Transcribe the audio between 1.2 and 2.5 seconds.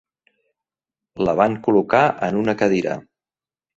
La van col·locar en